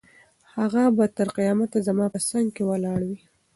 [0.55, 3.19] هغه به تر قیامته زما په څنګ کې ولاړه وي.